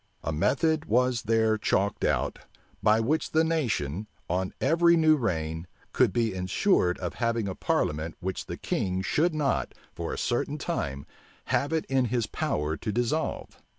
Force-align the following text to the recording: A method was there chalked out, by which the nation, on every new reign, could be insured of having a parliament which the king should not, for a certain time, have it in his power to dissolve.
A 0.23 0.31
method 0.31 0.85
was 0.85 1.21
there 1.21 1.59
chalked 1.59 2.03
out, 2.03 2.39
by 2.81 2.99
which 2.99 3.33
the 3.33 3.43
nation, 3.43 4.07
on 4.27 4.51
every 4.59 4.97
new 4.97 5.15
reign, 5.15 5.67
could 5.93 6.11
be 6.11 6.33
insured 6.33 6.97
of 6.97 7.13
having 7.13 7.47
a 7.47 7.53
parliament 7.53 8.15
which 8.19 8.47
the 8.47 8.57
king 8.57 9.03
should 9.03 9.35
not, 9.35 9.75
for 9.93 10.11
a 10.11 10.17
certain 10.17 10.57
time, 10.57 11.05
have 11.53 11.71
it 11.71 11.85
in 11.85 12.05
his 12.05 12.25
power 12.25 12.75
to 12.77 12.91
dissolve. 12.91 13.61